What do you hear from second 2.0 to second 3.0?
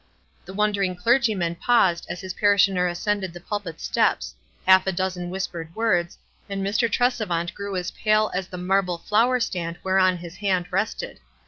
as his parishioner